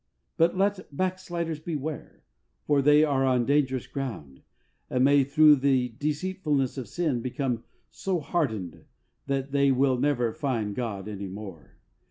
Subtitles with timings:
[0.35, 2.23] But let backsliders beware,
[2.65, 4.41] for they are on dangerous ground,
[4.89, 8.85] and may through the deceitfulness of sin become so hardened
[9.27, 11.77] that they will never find God any more.